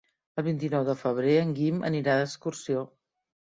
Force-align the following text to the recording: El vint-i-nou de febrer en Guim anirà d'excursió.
El 0.41 0.45
vint-i-nou 0.45 0.87
de 0.87 0.95
febrer 1.01 1.35
en 1.41 1.51
Guim 1.59 1.85
anirà 1.91 2.17
d'excursió. 2.23 2.83